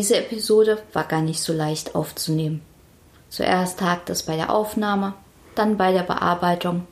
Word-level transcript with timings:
Diese 0.00 0.16
Episode 0.16 0.82
war 0.94 1.04
gar 1.04 1.20
nicht 1.20 1.42
so 1.42 1.52
leicht 1.52 1.94
aufzunehmen. 1.94 2.62
Zuerst 3.28 3.82
hakt 3.82 4.08
es 4.08 4.22
bei 4.22 4.34
der 4.34 4.48
Aufnahme, 4.48 5.12
dann 5.54 5.76
bei 5.76 5.92
der 5.92 6.04
Bearbeitung. 6.04 6.86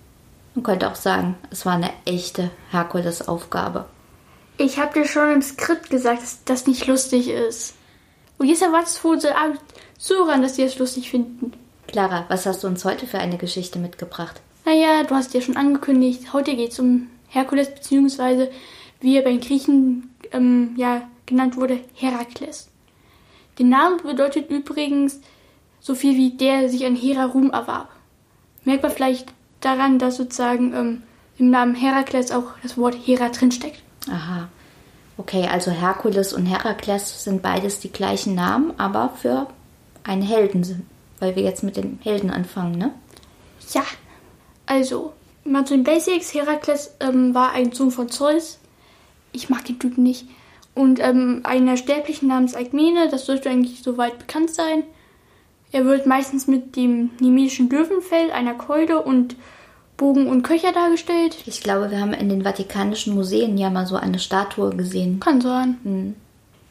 Man 0.55 0.63
könnte 0.63 0.91
auch 0.91 0.95
sagen, 0.95 1.35
es 1.51 1.65
war 1.65 1.73
eine 1.73 1.89
echte 2.05 2.51
Herkulesaufgabe. 2.71 3.87
Ich 4.59 4.79
habe 4.79 4.93
dir 4.93 5.07
schon 5.07 5.33
im 5.33 5.41
Skript 5.41 5.89
gesagt, 5.89 6.21
dass 6.21 6.45
das 6.45 6.67
nicht 6.67 6.87
lustig 6.87 7.31
ist. 7.31 7.77
Und 8.37 8.49
jetzt 8.49 8.61
erwartest 8.61 9.03
du 9.03 9.13
unseren 9.13 9.59
Zuhörern, 9.97 10.43
dass 10.43 10.57
sie 10.57 10.65
es 10.65 10.79
lustig 10.79 11.11
finden. 11.11 11.55
Clara, 11.87 12.27
was 12.29 12.45
hast 12.45 12.63
du 12.63 12.67
uns 12.67 12.85
heute 12.85 13.07
für 13.07 13.21
eine 13.21 13.39
Geschichte 13.39 13.79
mitgebracht? 13.79 14.43
Naja, 14.67 15.03
du 15.05 15.15
hast 15.15 15.33
ja 15.33 15.41
schon 15.41 15.57
angekündigt, 15.57 16.35
heute 16.35 16.55
geht 16.55 16.73
es 16.73 16.79
um 16.79 17.09
Herkules, 17.29 17.75
beziehungsweise 17.75 18.51
wie 19.01 19.17
er 19.17 19.23
bei 19.23 19.31
den 19.31 19.41
Griechen 19.41 20.15
ähm, 20.31 20.75
ja, 20.77 21.09
genannt 21.25 21.57
wurde, 21.57 21.81
Herakles. 21.95 22.69
Der 23.59 23.67
Name 23.67 23.97
bedeutet 23.97 24.51
übrigens 24.51 25.21
so 25.81 25.95
viel 25.95 26.17
wie 26.17 26.31
der 26.31 26.69
sich 26.69 26.87
an 26.87 26.97
Hera 26.97 27.25
Ruhm 27.25 27.51
erwarb. 27.51 27.89
Merkt 28.65 28.83
man 28.83 28.93
vielleicht 28.93 29.33
daran, 29.61 29.99
dass 29.99 30.17
sozusagen 30.17 30.75
ähm, 30.75 31.03
im 31.39 31.51
Namen 31.51 31.75
Herakles 31.75 32.31
auch 32.31 32.45
das 32.63 32.77
Wort 32.77 32.97
Hera 33.05 33.29
drinsteckt. 33.29 33.83
Aha. 34.11 34.49
Okay, 35.17 35.49
also 35.51 35.71
Herkules 35.71 36.33
und 36.33 36.47
Herakles 36.47 37.25
sind 37.25 37.43
beides 37.43 37.81
die 37.81 37.91
gleichen 37.91 38.35
Namen, 38.35 38.73
aber 38.79 39.11
für 39.17 39.49
einen 40.05 40.23
Helden 40.23 40.63
sind. 40.63 40.87
Weil 41.19 41.35
wir 41.35 41.43
jetzt 41.43 41.65
mit 41.65 41.77
den 41.77 41.99
Helden 42.03 42.31
anfangen, 42.31 42.79
ne? 42.79 42.93
Ja. 43.73 43.83
Also, 44.67 45.13
mal 45.45 45.65
zu 45.65 45.75
den 45.75 45.83
Basics. 45.83 46.35
Herakles 46.35 46.95
ähm, 47.01 47.35
war 47.35 47.53
ein 47.53 47.73
Sohn 47.73 47.91
von 47.91 48.09
Zeus. 48.09 48.59
Ich 49.33 49.49
mag 49.49 49.65
den 49.65 49.79
Typen 49.79 50.05
nicht 50.05 50.27
und 50.79 51.01
ähm, 51.01 51.41
einer 51.43 51.77
Sterblichen 51.77 52.29
namens 52.29 52.55
Alkmene, 52.55 53.09
das 53.11 53.27
sollte 53.27 53.51
eigentlich 53.51 53.83
soweit 53.83 54.19
bekannt 54.19 54.51
sein. 54.51 54.85
Er 55.73 55.85
wird 55.85 56.07
meistens 56.07 56.47
mit 56.47 56.77
dem 56.77 57.11
nemedischen 57.21 57.69
Löwenfell, 57.69 58.31
einer 58.31 58.55
Keule 58.55 59.03
und 59.03 59.35
Bogen 59.97 60.29
und 60.29 60.43
Köcher 60.45 60.73
dargestellt. 60.73 61.37
Ich 61.47 61.63
glaube, 61.63 61.91
wir 61.91 62.01
haben 62.01 62.13
in 62.13 62.29
den 62.29 62.45
Vatikanischen 62.45 63.17
Museen 63.17 63.59
ja 63.59 63.69
mal 63.69 63.87
so 63.87 63.97
eine 63.97 64.21
Statue 64.21 64.71
gesehen. 64.71 65.19
Kann 65.19 65.41
sein. 65.41 65.79
Hm. 65.83 66.15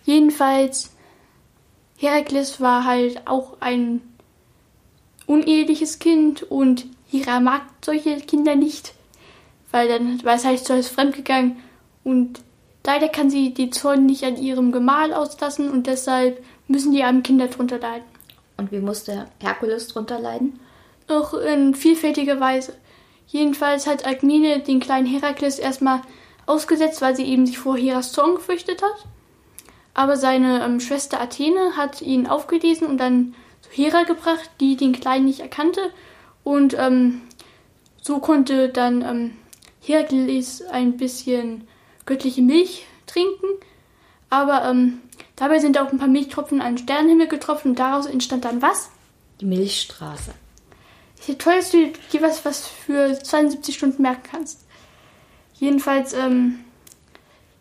Jedenfalls, 0.06 0.92
Herakles 1.98 2.62
war 2.62 2.86
halt 2.86 3.28
auch 3.28 3.58
ein 3.60 4.02
uneheliches 5.26 6.00
Kind 6.00 6.44
und 6.44 6.86
Hera 7.10 7.42
mag 7.42 7.64
solche 7.84 8.16
Kinder 8.22 8.56
nicht, 8.56 8.94
weil 9.72 9.90
dann 9.90 10.24
war 10.24 10.36
es 10.36 10.46
halt 10.46 10.66
so 10.66 10.74
als 10.74 10.88
fremdgegangen 10.88 11.58
und 12.06 12.40
Leider 12.88 13.10
kann 13.10 13.30
sie 13.30 13.54
die 13.54 13.70
Zorn 13.70 14.06
nicht 14.06 14.24
an 14.24 14.38
ihrem 14.38 14.72
Gemahl 14.72 15.14
auslassen 15.14 15.70
und 15.70 15.88
deshalb 15.88 16.42
müssen 16.70 16.94
die 16.94 17.04
armen 17.04 17.22
Kinder 17.22 17.50
drunter 17.50 17.80
leiden. 17.80 18.06
Und 18.56 18.72
wie 18.72 18.80
musste 18.80 19.28
Herkules 19.42 19.90
drunter 19.90 20.22
leiden? 20.22 20.58
Auch 21.10 21.34
in 21.34 21.76
vielfältiger 21.76 22.40
Weise. 22.40 22.78
Jedenfalls 23.28 23.88
hat 23.88 24.06
Alkmene 24.06 24.62
den 24.62 24.80
kleinen 24.80 25.06
Herakles 25.06 25.60
erstmal 25.60 26.02
ausgesetzt, 26.46 27.02
weil 27.02 27.14
sie 27.14 27.26
eben 27.26 27.46
sich 27.46 27.58
vor 27.58 27.78
Heras 27.78 28.14
Zorn 28.14 28.36
gefürchtet 28.36 28.82
hat. 28.82 29.06
Aber 29.94 30.16
seine 30.16 30.64
ähm, 30.64 30.80
Schwester 30.80 31.20
Athene 31.20 31.76
hat 31.76 32.02
ihn 32.02 32.26
aufgelesen 32.26 32.88
und 32.88 33.00
dann 33.00 33.36
zu 33.64 33.70
Hera 33.70 34.04
gebracht, 34.04 34.50
die 34.62 34.78
den 34.78 34.94
Kleinen 34.94 35.26
nicht 35.26 35.42
erkannte. 35.42 35.82
Und 36.46 36.74
ähm, 36.80 37.24
so 38.02 38.20
konnte 38.20 38.70
dann 38.70 39.02
ähm, 39.02 39.32
Herakles 39.82 40.62
ein 40.62 40.96
bisschen 40.96 41.68
göttliche 42.08 42.42
Milch 42.42 42.88
trinken. 43.06 43.46
Aber 44.32 44.66
ähm, 44.66 45.02
dabei 45.36 45.60
sind 45.60 45.78
auch 45.78 45.92
ein 45.92 46.00
paar 46.00 46.08
Milchtropfen 46.08 46.62
an 46.62 46.76
den 46.76 46.84
Sternenhimmel 46.84 47.28
getroffen 47.28 47.70
und 47.70 47.80
daraus 47.80 48.08
entstand 48.08 48.46
dann 48.46 48.64
was? 48.64 48.90
Die 49.40 49.46
Milchstraße. 49.46 50.34
Ist 51.20 51.28
ja 51.28 51.36
toll, 51.36 51.58
dass 51.58 51.72
du 51.72 51.92
dir 52.12 52.22
was, 52.22 52.44
was 52.44 52.68
für 52.68 53.18
72 53.22 53.76
Stunden 53.76 54.02
merken 54.02 54.24
kannst. 54.32 54.66
Jedenfalls, 55.60 56.14
ähm, 56.14 56.60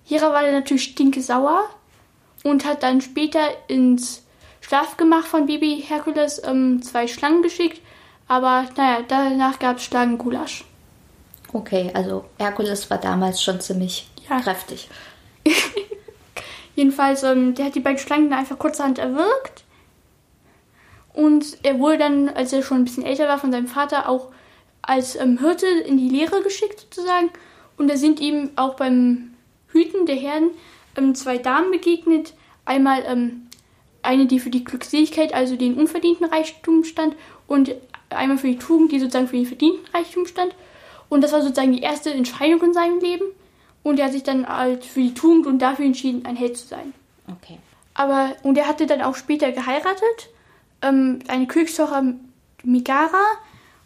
Hera 0.05 0.33
war 0.33 0.43
dann 0.43 0.53
natürlich 0.53 0.85
stinke 0.85 1.23
sauer 1.23 1.69
und 2.45 2.65
hat 2.65 2.83
dann 2.83 3.01
später 3.01 3.41
ins 3.69 4.23
Schlafgemach 4.61 5.25
von 5.25 5.47
Baby 5.47 5.85
Herkules 5.87 6.43
ähm, 6.45 6.83
zwei 6.83 7.07
Schlangen 7.07 7.43
geschickt. 7.43 7.81
Aber 8.29 8.67
naja, 8.77 9.05
danach 9.07 9.59
gab 9.59 9.77
es 9.77 9.85
Schlangengulasch. 9.85 10.65
Okay, 11.53 11.91
also 11.95 12.25
Herkules 12.39 12.91
war 12.91 12.99
damals 12.99 13.43
schon 13.43 13.61
ziemlich 13.61 14.09
ja. 14.29 14.41
kräftig. 14.41 14.89
Jedenfalls, 16.77 17.23
ähm, 17.23 17.55
der 17.55 17.67
hat 17.67 17.75
die 17.75 17.81
beiden 17.81 17.99
Schlangen 17.99 18.31
dann 18.31 18.41
einfach 18.41 18.59
kurzerhand 18.59 18.99
erwürgt. 18.99 19.65
Und 21.15 21.57
er 21.63 21.79
wurde 21.79 21.99
dann, 21.99 22.29
als 22.29 22.53
er 22.53 22.63
schon 22.63 22.79
ein 22.79 22.85
bisschen 22.85 23.05
älter 23.05 23.27
war, 23.27 23.39
von 23.39 23.51
seinem 23.51 23.69
Vater 23.69 24.09
auch 24.09 24.31
als 24.83 25.17
ähm, 25.17 25.39
Hirte 25.39 25.67
in 25.67 25.97
die 25.97 26.11
Lehre 26.11 26.43
geschickt, 26.43 26.81
sozusagen. 26.81 27.31
Und 27.79 27.89
da 27.89 27.97
sind 27.97 28.21
ihm 28.21 28.51
auch 28.57 28.75
beim 28.75 29.35
Hüten 29.69 30.07
der 30.07 30.17
Herden 30.17 30.51
ähm, 30.97 31.15
zwei 31.15 31.39
Damen 31.39 31.71
begegnet. 31.71 32.35
Einmal 32.67 33.03
ähm, 33.07 33.47
eine, 34.03 34.27
die 34.27 34.41
für 34.41 34.51
die 34.51 34.65
Glückseligkeit, 34.65 35.35
also 35.35 35.57
den 35.57 35.75
unverdienten 35.75 36.27
Reichtum 36.27 36.85
stand, 36.85 37.17
und 37.47 37.75
einmal 38.11 38.39
für 38.39 38.49
die 38.49 38.59
Tugend, 38.59 38.93
die 38.93 39.01
sozusagen 39.01 39.29
für 39.29 39.37
den 39.37 39.47
verdienten 39.47 39.87
Reichtum 39.95 40.27
stand. 40.27 40.55
Und 41.09 41.23
das 41.23 41.33
war 41.33 41.43
sozusagen 41.43 41.73
die 41.73 41.83
erste 41.83 42.13
Entscheidung 42.13 42.63
in 42.63 42.75
seinem 42.75 43.01
Leben. 43.01 43.25
Und 43.87 44.01
er 44.01 44.07
hat 44.07 44.15
sich 44.15 44.25
dann 44.25 44.49
halt 44.49 44.85
für 44.85 44.99
die 44.99 45.15
Tugend 45.15 45.47
und 45.47 45.61
dafür 45.61 45.85
entschieden, 45.85 46.27
ein 46.27 46.35
Held 46.35 46.57
zu 46.57 46.67
sein. 46.67 46.93
Okay. 47.31 47.61
Aber, 47.95 48.35
und 48.43 48.59
er 48.59 48.67
hatte 48.67 48.85
dann 48.85 49.01
auch 49.01 49.15
später 49.15 49.53
geheiratet, 49.53 50.29
ähm, 50.83 51.21
eine 51.29 51.47
Königstochter 51.47 52.03
Megara 52.65 53.23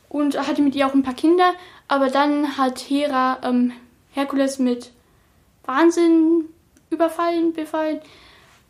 und 0.09 0.39
hatte 0.39 0.63
mit 0.63 0.75
ihr 0.75 0.87
auch 0.87 0.95
ein 0.95 1.03
paar 1.03 1.13
Kinder. 1.13 1.53
Aber 1.87 2.09
dann 2.09 2.57
hat 2.57 2.79
Hera 2.79 3.41
ähm, 3.43 3.73
Herkules 4.13 4.59
mit 4.59 4.91
Wahnsinn 5.67 6.47
überfallen, 6.89 7.53
befallen. 7.53 8.01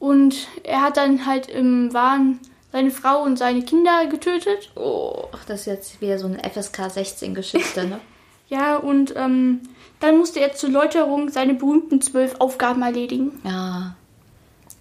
Und 0.00 0.48
er 0.64 0.80
hat 0.80 0.96
dann 0.96 1.26
halt 1.26 1.48
im 1.48 1.94
Wahn 1.94 2.40
seine 2.72 2.90
Frau 2.90 3.22
und 3.22 3.38
seine 3.38 3.62
Kinder 3.62 4.06
getötet. 4.06 4.72
Oh, 4.74 5.28
das 5.46 5.60
ist 5.60 5.66
jetzt 5.66 6.00
wieder 6.00 6.18
so 6.18 6.26
eine 6.26 6.42
FSK 6.42 6.90
16 6.90 7.36
Geschichte, 7.36 7.86
ne? 7.86 8.00
ja, 8.50 8.76
und 8.76 9.14
ähm, 9.16 9.60
dann 10.00 10.18
musste 10.18 10.40
er 10.40 10.54
zur 10.54 10.70
Läuterung 10.70 11.30
seine 11.30 11.54
berühmten 11.54 12.02
zwölf 12.02 12.34
Aufgaben 12.40 12.82
erledigen. 12.82 13.40
Ja, 13.44 13.94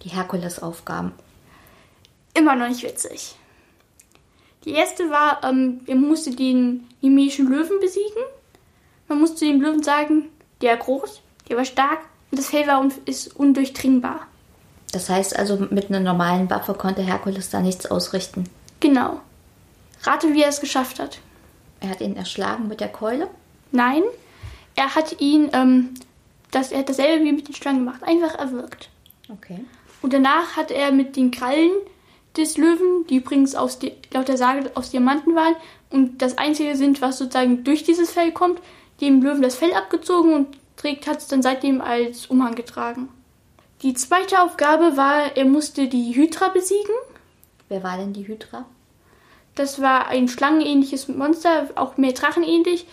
die 0.02 0.08
Herkules-Aufgaben. 0.08 1.12
Immer 2.34 2.56
noch 2.56 2.68
nicht 2.68 2.82
witzig. 2.82 3.36
Die 4.64 4.72
erste 4.72 5.08
war, 5.10 5.40
ähm, 5.44 5.80
er 5.86 5.94
musste 5.94 6.34
den 6.34 6.88
nemischen 7.00 7.48
Löwen 7.48 7.80
besiegen. 7.80 8.22
Man 9.08 9.20
musste 9.20 9.46
dem 9.46 9.60
Löwen 9.60 9.82
sagen, 9.82 10.26
der 10.60 10.72
war 10.72 10.78
groß, 10.78 11.22
der 11.48 11.56
war 11.56 11.64
stark 11.64 12.00
und 12.30 12.38
das 12.38 12.48
Fell 12.48 12.66
war 12.66 12.80
un 12.80 12.92
ist 13.06 13.36
undurchdringbar. 13.36 14.26
Das 14.92 15.08
heißt 15.08 15.38
also, 15.38 15.56
mit 15.70 15.88
einer 15.88 16.00
normalen 16.00 16.50
Waffe 16.50 16.74
konnte 16.74 17.02
Herkules 17.02 17.50
da 17.50 17.60
nichts 17.60 17.86
ausrichten. 17.86 18.44
Genau. 18.80 19.20
Rate, 20.02 20.32
wie 20.34 20.42
er 20.42 20.48
es 20.48 20.60
geschafft 20.60 20.98
hat. 20.98 21.20
Er 21.78 21.90
hat 21.90 22.00
ihn 22.00 22.16
erschlagen 22.16 22.68
mit 22.68 22.80
der 22.80 22.88
Keule? 22.88 23.28
Nein, 23.72 24.02
er 24.76 24.94
hat 24.94 25.20
ihn, 25.20 25.50
ähm, 25.52 25.94
das, 26.50 26.72
er 26.72 26.80
hat 26.80 26.88
dasselbe 26.88 27.24
wie 27.24 27.32
mit 27.32 27.48
den 27.48 27.54
Schlangen 27.54 27.84
gemacht, 27.84 28.02
einfach 28.02 28.34
erwürgt. 28.38 28.88
Okay. 29.28 29.64
Und 30.02 30.12
danach 30.12 30.56
hat 30.56 30.70
er 30.70 30.92
mit 30.92 31.16
den 31.16 31.30
Krallen 31.30 31.70
des 32.36 32.56
Löwen, 32.56 33.06
die 33.08 33.16
übrigens 33.16 33.54
aus 33.54 33.78
die, 33.78 33.92
laut 34.12 34.28
der 34.28 34.36
Sage 34.36 34.70
aus 34.74 34.90
Diamanten 34.90 35.34
waren 35.34 35.56
und 35.90 36.22
das 36.22 36.38
einzige 36.38 36.76
sind, 36.76 37.02
was 37.02 37.18
sozusagen 37.18 37.64
durch 37.64 37.82
dieses 37.82 38.10
Fell 38.10 38.32
kommt, 38.32 38.60
dem 39.00 39.22
Löwen 39.22 39.42
das 39.42 39.56
Fell 39.56 39.72
abgezogen 39.72 40.32
und 40.34 40.56
trägt, 40.76 41.06
hat 41.06 41.18
es 41.18 41.28
dann 41.28 41.42
seitdem 41.42 41.80
als 41.80 42.26
Umhang 42.26 42.54
getragen. 42.54 43.08
Die 43.82 43.94
zweite 43.94 44.42
Aufgabe 44.42 44.96
war, 44.96 45.36
er 45.36 45.44
musste 45.44 45.88
die 45.88 46.14
Hydra 46.14 46.48
besiegen. 46.48 46.94
Wer 47.68 47.82
war 47.82 47.96
denn 47.96 48.12
die 48.12 48.26
Hydra? 48.26 48.66
Das 49.54 49.80
war 49.80 50.08
ein 50.08 50.28
schlangenähnliches 50.28 51.08
Monster, 51.08 51.68
auch 51.74 51.96
mehr 51.96 52.12
drachenähnlich, 52.12 52.86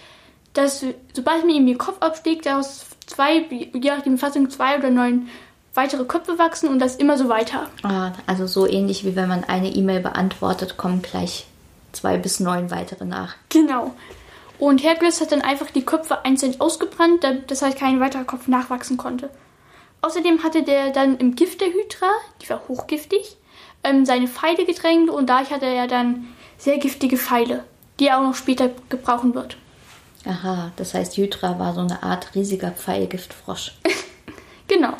dass 0.57 0.85
sobald 1.13 1.45
man 1.45 1.55
ihm 1.55 1.67
den 1.67 1.77
Kopf 1.77 1.97
abschlägt, 2.01 2.45
daraus 2.45 2.85
zwei, 3.05 3.45
je 3.49 3.91
nachdem 3.91 4.17
Fassung 4.17 4.49
zwei 4.49 4.77
oder 4.77 4.89
neun 4.89 5.29
weitere 5.73 6.05
Köpfe 6.05 6.39
wachsen 6.39 6.69
und 6.69 6.79
das 6.79 6.95
immer 6.95 7.17
so 7.17 7.29
weiter. 7.29 7.67
Ah, 7.83 8.11
also 8.25 8.47
so 8.47 8.67
ähnlich 8.67 9.05
wie 9.05 9.15
wenn 9.15 9.29
man 9.29 9.43
eine 9.43 9.69
E-Mail 9.69 9.99
beantwortet, 9.99 10.75
kommen 10.75 11.01
gleich 11.03 11.45
zwei 11.91 12.17
bis 12.17 12.39
neun 12.39 12.71
weitere 12.71 13.05
nach. 13.05 13.35
Genau. 13.49 13.93
Und 14.59 14.83
Herkules 14.83 15.21
hat 15.21 15.31
dann 15.31 15.41
einfach 15.41 15.69
die 15.69 15.85
Köpfe 15.85 16.25
einzeln 16.25 16.59
ausgebrannt, 16.59 17.23
dass 17.45 17.61
halt 17.61 17.77
kein 17.77 17.99
weiterer 17.99 18.23
Kopf 18.23 18.47
nachwachsen 18.47 18.97
konnte. 18.97 19.29
Außerdem 20.01 20.43
hatte 20.43 20.63
der 20.63 20.91
dann 20.91 21.17
im 21.17 21.35
Gift 21.35 21.61
der 21.61 21.67
Hydra, 21.67 22.09
die 22.41 22.49
war 22.49 22.67
hochgiftig, 22.67 23.37
ähm, 23.83 24.05
seine 24.05 24.27
Pfeile 24.27 24.65
gedrängt 24.65 25.09
und 25.09 25.29
dadurch 25.29 25.51
hatte 25.51 25.65
er 25.67 25.87
dann 25.87 26.27
sehr 26.57 26.79
giftige 26.79 27.17
Pfeile, 27.17 27.63
die 27.99 28.07
er 28.07 28.17
auch 28.17 28.23
noch 28.23 28.35
später 28.35 28.69
gebrauchen 28.89 29.35
wird. 29.35 29.57
Aha, 30.27 30.73
das 30.75 30.93
heißt, 30.93 31.15
Hydra 31.15 31.57
war 31.57 31.73
so 31.73 31.79
eine 31.79 32.03
Art 32.03 32.35
riesiger 32.35 32.71
Pfeilgiftfrosch. 32.71 33.77
genau. 34.67 34.93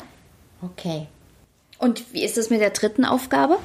Okay. 0.62 1.06
Und 1.78 2.12
wie 2.12 2.24
ist 2.24 2.38
es 2.38 2.48
mit 2.48 2.60
der 2.60 2.70
dritten 2.70 3.04
Aufgabe? 3.04 3.58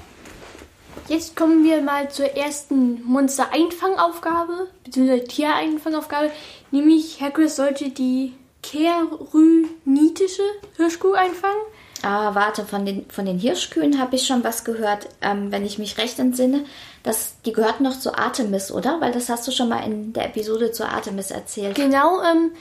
Jetzt 1.07 1.35
kommen 1.35 1.63
wir 1.63 1.81
mal 1.81 2.09
zur 2.11 2.35
ersten 2.35 3.03
Monster-Einfangaufgabe, 3.03 4.67
beziehungsweise 4.83 5.23
Tiereinfangaufgabe. 5.23 6.31
Nämlich 6.71 7.19
Herkules 7.21 7.55
sollte 7.55 7.89
die 7.89 8.33
kerynitische 8.61 10.43
Hirschkuh 10.75 11.13
einfangen. 11.13 11.61
Ah, 12.05 12.35
warte, 12.35 12.65
von 12.65 12.85
den, 12.85 13.09
von 13.09 13.25
den 13.25 13.39
Hirschkühen 13.39 13.97
habe 13.97 14.17
ich 14.17 14.27
schon 14.27 14.43
was 14.43 14.65
gehört, 14.65 15.07
ähm, 15.21 15.53
wenn 15.53 15.65
ich 15.65 15.79
mich 15.79 15.97
recht 15.97 16.19
entsinne. 16.19 16.65
Das, 17.01 17.35
die 17.45 17.53
gehört 17.53 17.79
noch 17.79 17.97
zu 17.97 18.17
Artemis, 18.17 18.73
oder? 18.73 18.99
Weil 18.99 19.13
das 19.13 19.29
hast 19.29 19.47
du 19.47 19.51
schon 19.51 19.69
mal 19.69 19.85
in 19.85 20.11
der 20.11 20.25
Episode 20.25 20.73
zu 20.73 20.85
Artemis 20.85 21.31
erzählt. 21.31 21.75
Genau, 21.75 22.21
ähm, 22.21 22.51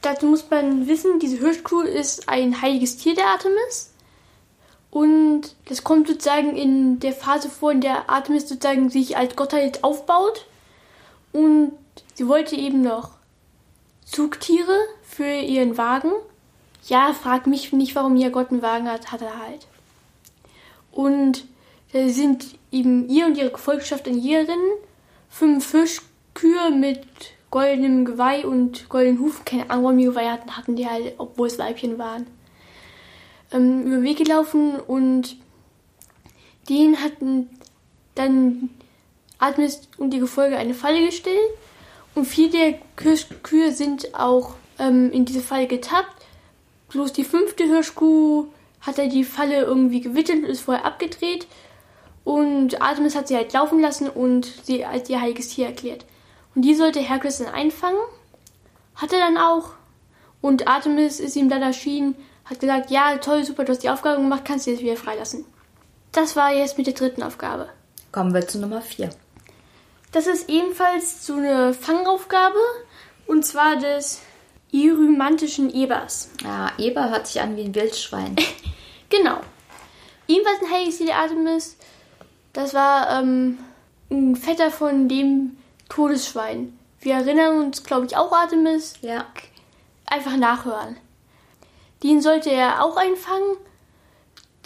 dazu 0.00 0.24
muss 0.24 0.48
man 0.48 0.88
wissen, 0.88 1.18
diese 1.18 1.36
Hirschkuh 1.36 1.82
ist 1.82 2.30
ein 2.30 2.62
heiliges 2.62 2.96
Tier 2.96 3.14
der 3.14 3.26
Artemis. 3.26 3.92
Und 4.90 5.42
das 5.68 5.84
kommt 5.84 6.08
sozusagen 6.08 6.56
in 6.56 6.98
der 6.98 7.12
Phase 7.12 7.50
vor, 7.50 7.72
in 7.72 7.82
der 7.82 8.08
Artemis 8.08 8.48
sozusagen 8.48 8.88
sich 8.88 9.18
als 9.18 9.36
Gottheit 9.36 9.84
aufbaut. 9.84 10.46
Und 11.34 11.72
sie 12.14 12.26
wollte 12.28 12.56
eben 12.56 12.80
noch 12.80 13.10
Zugtiere 14.06 14.78
für 15.02 15.26
ihren 15.26 15.76
Wagen. 15.76 16.12
Ja, 16.86 17.12
frag 17.12 17.46
mich 17.46 17.72
nicht, 17.72 17.94
warum 17.94 18.16
ihr 18.16 18.30
Gott 18.30 18.50
einen 18.50 18.62
Wagen 18.62 18.88
hat, 18.88 19.12
hat 19.12 19.22
er 19.22 19.38
halt. 19.38 19.66
Und 20.92 21.44
da 21.92 22.08
sind 22.08 22.58
eben 22.72 23.08
ihr 23.08 23.26
und 23.26 23.36
ihre 23.36 23.50
Gefolgschaft 23.50 24.06
in 24.06 24.18
Jägerinnen, 24.18 24.72
fünf 25.28 25.66
Fischkühe 25.66 26.70
mit 26.70 27.06
goldenem 27.50 28.04
Geweih 28.04 28.46
und 28.46 28.88
goldenen 28.88 29.20
Hufen, 29.20 29.44
keine 29.44 29.70
Ahnung, 29.70 29.84
warum 29.84 29.98
die 29.98 30.04
Geweih 30.04 30.30
hatten, 30.30 30.56
hatten 30.56 30.76
die 30.76 30.88
halt, 30.88 31.14
obwohl 31.18 31.46
es 31.46 31.58
Weibchen 31.58 31.98
waren 31.98 32.26
ähm, 33.52 33.82
über 33.82 33.96
den 33.96 34.02
Weg 34.02 34.18
gelaufen 34.18 34.76
und 34.80 35.36
den 36.68 37.02
hatten 37.02 37.48
dann 38.14 38.70
Artemis 39.38 39.82
und 39.98 40.10
die 40.10 40.18
Gefolge 40.18 40.56
eine 40.56 40.74
Falle 40.74 41.04
gestellt 41.04 41.50
und 42.14 42.24
vier 42.24 42.50
der 42.50 42.78
Hirschkühe 43.00 43.72
sind 43.72 44.14
auch 44.14 44.54
ähm, 44.78 45.12
in 45.12 45.24
diese 45.24 45.40
Falle 45.40 45.66
getappt. 45.66 46.15
Bloß 46.96 47.12
die 47.12 47.24
fünfte 47.24 47.64
Hirschkuh 47.64 48.46
hat 48.80 48.98
er 48.98 49.08
die 49.08 49.24
Falle 49.24 49.62
irgendwie 49.62 50.00
gewittert 50.00 50.36
und 50.36 50.44
ist 50.44 50.62
vorher 50.62 50.84
abgedreht. 50.84 51.46
Und 52.24 52.80
Artemis 52.80 53.14
hat 53.14 53.28
sie 53.28 53.36
halt 53.36 53.52
laufen 53.52 53.80
lassen 53.80 54.08
und 54.08 54.46
sie 54.64 54.84
als 54.84 55.08
ihr 55.08 55.20
heiliges 55.20 55.48
Tier 55.48 55.66
erklärt. 55.66 56.04
Und 56.54 56.62
die 56.62 56.74
sollte 56.74 57.00
Herkules 57.00 57.38
dann 57.38 57.54
einfangen. 57.54 58.00
Hat 58.94 59.12
er 59.12 59.20
dann 59.20 59.36
auch. 59.36 59.74
Und 60.40 60.66
Artemis 60.66 61.20
ist 61.20 61.36
ihm 61.36 61.48
dann 61.48 61.62
erschienen 61.62 62.16
hat 62.46 62.60
gesagt, 62.60 62.90
ja, 62.90 63.18
toll, 63.18 63.44
super, 63.44 63.64
du 63.64 63.72
hast 63.72 63.82
die 63.82 63.90
Aufgabe 63.90 64.22
gemacht, 64.22 64.44
kannst 64.44 64.66
du 64.66 64.70
jetzt 64.70 64.82
wieder 64.82 64.96
freilassen. 64.96 65.44
Das 66.12 66.36
war 66.36 66.52
jetzt 66.52 66.78
mit 66.78 66.86
der 66.86 66.94
dritten 66.94 67.22
Aufgabe. 67.22 67.68
Kommen 68.12 68.32
wir 68.32 68.46
zu 68.46 68.58
Nummer 68.58 68.80
4. 68.80 69.10
Das 70.12 70.26
ist 70.26 70.48
ebenfalls 70.48 71.26
so 71.26 71.34
eine 71.34 71.74
Fangaufgabe, 71.74 72.58
und 73.26 73.44
zwar 73.44 73.76
des 73.76 74.20
irymantischen 74.72 75.72
Ebers. 75.72 76.30
Ja, 76.42 76.72
Eber 76.78 77.10
hört 77.10 77.26
sich 77.26 77.40
an 77.40 77.56
wie 77.56 77.62
ein 77.62 77.74
Wildschwein. 77.74 78.36
genau. 79.08 79.40
Ebenfalls 80.28 80.62
ein 80.62 80.70
heiliges 80.70 80.98
der 80.98 81.16
Artemis. 81.16 81.76
Das 82.52 82.74
war 82.74 83.20
ähm, 83.20 83.58
ein 84.10 84.36
Vetter 84.36 84.70
von 84.70 85.08
dem 85.08 85.56
Todesschwein. 85.88 86.76
Wir 87.00 87.14
erinnern 87.14 87.64
uns, 87.64 87.84
glaube 87.84 88.06
ich, 88.06 88.16
auch 88.16 88.32
Artemis. 88.32 88.94
Ja. 89.02 89.26
Einfach 90.06 90.36
nachhören. 90.36 90.96
Den 92.02 92.20
sollte 92.20 92.50
er 92.50 92.84
auch 92.84 92.96
einfangen. 92.96 93.56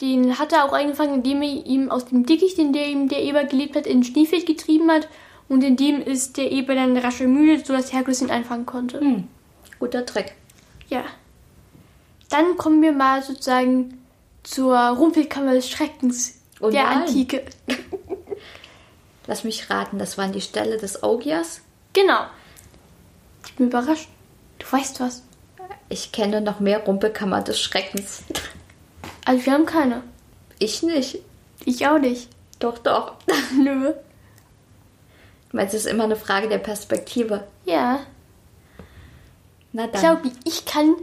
Den 0.00 0.38
hat 0.38 0.52
er 0.52 0.64
auch 0.64 0.72
eingefangen, 0.72 1.16
indem 1.16 1.42
er 1.42 1.66
ihm 1.66 1.90
aus 1.90 2.06
dem 2.06 2.24
Dickicht, 2.24 2.58
in 2.58 2.72
dem 2.72 3.08
der 3.08 3.22
Eber 3.22 3.44
gelebt 3.44 3.76
hat, 3.76 3.86
in 3.86 4.02
Schneefeld 4.02 4.46
getrieben 4.46 4.90
hat. 4.90 5.08
Und 5.48 5.62
in 5.62 5.76
dem 5.76 6.00
ist 6.00 6.36
der 6.36 6.50
Eber 6.52 6.74
dann 6.74 6.96
rasch 6.96 7.20
ermüdet, 7.20 7.66
sodass 7.66 7.92
Herkules 7.92 8.22
ihn 8.22 8.30
einfangen 8.30 8.66
konnte. 8.66 9.00
Hm. 9.00 9.28
Guter 9.80 10.06
Trick. 10.06 10.34
Ja. 10.88 11.04
Dann 12.28 12.56
kommen 12.56 12.80
wir 12.82 12.92
mal 12.92 13.22
sozusagen 13.22 14.06
zur 14.44 14.78
Rumpelkammer 14.78 15.54
des 15.54 15.68
Schreckens 15.68 16.40
oh 16.60 16.70
der 16.70 16.84
nein. 16.84 16.98
Antike. 16.98 17.44
Lass 19.26 19.42
mich 19.42 19.68
raten, 19.70 19.98
das 19.98 20.16
waren 20.18 20.32
die 20.32 20.40
Ställe 20.40 20.76
des 20.76 21.02
Augias? 21.02 21.62
Genau. 21.92 22.26
Ich 23.46 23.54
bin 23.56 23.66
überrascht. 23.66 24.08
Du 24.58 24.66
weißt 24.70 25.00
was. 25.00 25.22
Ich 25.88 26.12
kenne 26.12 26.40
noch 26.40 26.60
mehr 26.60 26.84
Rumpelkammer 26.84 27.42
des 27.42 27.60
Schreckens. 27.60 28.22
Also 29.26 29.44
wir 29.44 29.52
haben 29.52 29.66
keine. 29.66 30.02
Ich 30.58 30.82
nicht. 30.82 31.18
Ich 31.66 31.86
auch 31.86 31.98
nicht. 31.98 32.30
Doch, 32.58 32.78
doch. 32.78 33.16
Nö. 33.62 33.92
Du 33.92 35.56
meinst, 35.56 35.74
es 35.74 35.84
ist 35.84 35.90
immer 35.90 36.04
eine 36.04 36.16
Frage 36.16 36.48
der 36.48 36.58
Perspektive. 36.58 37.46
Ja. 37.66 38.00
Na 39.72 39.84
Ich 39.84 39.90
dann. 39.92 40.00
glaube, 40.00 40.30
ich 40.44 40.64
kann, 40.64 40.94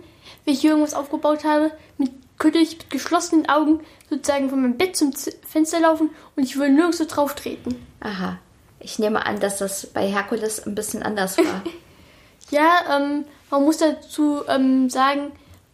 wenn 0.45 0.53
ich 0.53 0.63
irgendwas 0.63 0.93
aufgebaut 0.93 1.43
habe, 1.43 1.71
mit, 1.97 2.11
könnte 2.37 2.59
ich 2.59 2.77
mit 2.77 2.89
geschlossenen 2.89 3.49
Augen 3.49 3.81
sozusagen 4.09 4.49
von 4.49 4.61
meinem 4.61 4.77
Bett 4.77 4.95
zum 4.95 5.13
Fenster 5.47 5.79
laufen 5.79 6.09
und 6.35 6.43
ich 6.43 6.55
würde 6.57 6.71
nirgends 6.73 6.97
so 6.97 7.05
drauf 7.05 7.35
treten. 7.35 7.85
Aha. 7.99 8.37
Ich 8.79 8.99
nehme 8.99 9.25
an, 9.25 9.39
dass 9.39 9.57
das 9.57 9.87
bei 9.87 10.07
Herkules 10.07 10.65
ein 10.65 10.75
bisschen 10.75 11.03
anders 11.03 11.37
war. 11.37 11.63
Ja, 12.49 12.97
ähm, 12.97 13.25
man 13.49 13.65
muss 13.65 13.75
dazu 13.79 14.41
ähm, 14.47 14.89
sagen, 14.89 15.33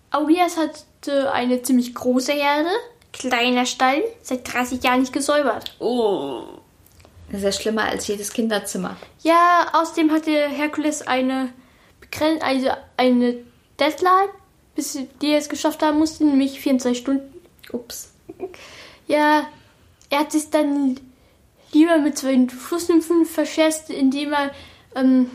Augias 0.10 0.58
hatte 0.58 1.32
eine 1.32 1.62
ziemlich 1.62 1.94
große 1.94 2.32
Herde, 2.32 2.70
kleiner 3.12 3.68
Stall, 3.68 4.02
seit 4.24 4.52
30 4.52 4.84
Jahren 4.84 5.02
nicht 5.02 5.14
gesäubert. 5.14 5.76
oh. 5.80 6.46
Das 7.30 7.40
ist 7.42 7.44
ja 7.46 7.52
schlimmer 7.52 7.84
als 7.84 8.08
jedes 8.08 8.32
Kinderzimmer. 8.34 8.96
Ja, 9.22 9.68
außerdem 9.74 10.12
hatte 10.12 10.32
Herkules 10.32 11.06
eine 11.08 11.50
also 12.22 12.70
eine 12.98 13.36
Deadline, 13.80 14.30
bis 14.76 14.98
die 15.22 15.32
er 15.32 15.38
es 15.38 15.50
geschafft 15.50 15.82
haben 15.82 16.00
musste, 16.00 16.26
nämlich 16.26 16.60
24 16.60 17.02
Stunden. 17.02 17.34
Ups. 17.72 18.14
Ja, 19.08 19.48
er 20.10 20.20
hat 20.20 20.32
sich 20.32 20.50
dann 20.50 21.00
lieber 21.72 21.98
mit 21.98 22.18
zwei 22.18 22.48
Flussnymphen 22.48 23.26
verscherzt, 23.26 23.90
indem 23.90 24.34
er 24.34 24.52
ähm, 24.96 25.32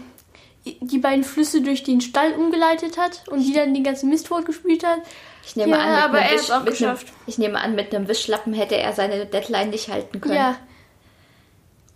die 0.65 0.99
beiden 0.99 1.25
Flüsse 1.25 1.63
durch 1.63 1.83
den 1.83 2.01
Stall 2.01 2.33
umgeleitet 2.35 2.99
hat 2.99 3.27
und 3.29 3.41
die 3.43 3.53
dann 3.53 3.75
den 3.75 3.83
ganzen 3.85 4.09
Mist 4.11 4.29
fortgespielt 4.29 4.85
hat. 4.85 5.01
Ich 5.45 5.57
nehme 5.57 5.71
Ja, 5.73 5.79
an, 5.79 5.91
mit 5.95 6.05
aber 6.05 6.19
einem 6.19 6.29
er 6.29 6.39
Wisch, 6.39 6.51
auch 6.51 6.59
mit 6.59 6.67
einem, 6.67 6.67
geschafft. 6.67 7.07
ich 7.27 7.39
nehme 7.39 7.59
an, 7.59 7.75
mit 7.75 7.95
einem 7.95 8.07
Wischlappen 8.07 8.53
hätte 8.53 8.77
er 8.77 8.93
seine 8.93 9.27
Deadline 9.27 9.71
nicht 9.71 9.89
halten 9.89 10.21
können. 10.21 10.35
Ja. 10.35 10.57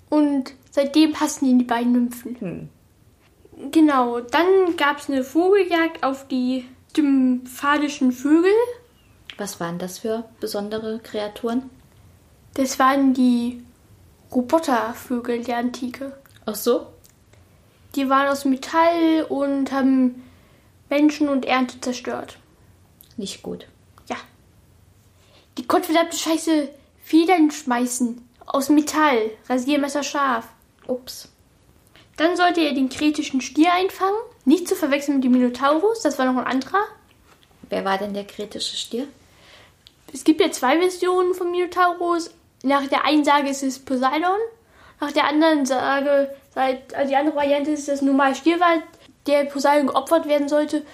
Und 0.08 0.52
seitdem 0.70 1.12
passen 1.12 1.46
ihn 1.46 1.58
die 1.58 1.64
beiden 1.64 1.92
Nymphen. 1.92 2.36
Hm. 2.40 2.68
Genau, 3.70 4.20
dann 4.20 4.76
gab 4.76 4.98
es 4.98 5.08
eine 5.08 5.24
Vogeljagd 5.24 6.02
auf 6.02 6.26
die 6.28 6.68
stymphadischen 6.90 8.12
Vögel. 8.12 8.52
Was 9.38 9.60
waren 9.60 9.78
das 9.78 9.98
für 9.98 10.24
besondere 10.40 11.00
Kreaturen? 11.00 11.70
Das 12.54 12.78
waren 12.78 13.14
die 13.14 13.64
Robotervögel 14.30 15.42
der 15.42 15.58
Antike. 15.58 16.16
Ach 16.44 16.54
so? 16.54 16.86
Die 17.94 18.08
waren 18.08 18.28
aus 18.28 18.44
Metall 18.44 19.26
und 19.28 19.72
haben 19.72 20.22
Menschen 20.88 21.28
und 21.28 21.44
Ernte 21.44 21.80
zerstört. 21.80 22.38
Nicht 23.16 23.42
gut. 23.42 23.66
Ja. 24.08 24.16
Die 25.56 25.66
gottverdammte 25.66 26.16
Scheiße 26.16 26.68
Federn 27.02 27.50
schmeißen. 27.50 28.26
Aus 28.46 28.68
Metall. 28.68 29.30
Rasiermesser 29.48 30.02
scharf. 30.02 30.48
Ups. 30.86 31.31
Dann 32.16 32.36
sollte 32.36 32.60
er 32.60 32.74
den 32.74 32.88
kretischen 32.88 33.40
Stier 33.40 33.72
einfangen. 33.72 34.18
Nicht 34.44 34.68
zu 34.68 34.74
verwechseln 34.74 35.16
mit 35.16 35.24
dem 35.24 35.32
Minotaurus, 35.32 36.00
das 36.02 36.18
war 36.18 36.26
noch 36.26 36.36
ein 36.36 36.46
anderer. 36.46 36.84
Wer 37.68 37.84
war 37.84 37.98
denn 37.98 38.12
der 38.12 38.24
kritische 38.24 38.76
Stier? 38.76 39.06
Es 40.12 40.24
gibt 40.24 40.40
ja 40.40 40.50
zwei 40.50 40.78
Versionen 40.78 41.34
vom 41.34 41.50
Minotaurus. 41.50 42.30
Nach 42.62 42.86
der 42.86 43.04
einen 43.04 43.24
Sage 43.24 43.48
ist 43.48 43.62
es 43.62 43.78
Poseidon. 43.78 44.38
Nach 45.00 45.10
der 45.12 45.26
anderen 45.26 45.64
Sage, 45.64 46.34
also 46.54 47.08
die 47.08 47.16
andere 47.16 47.34
Variante 47.34 47.70
ist 47.70 47.88
das 47.88 48.02
normal 48.02 48.34
Stierwald, 48.34 48.82
der 49.26 49.44
Poseidon 49.44 49.88
geopfert 49.88 50.28
werden 50.28 50.48
sollte. 50.48 50.84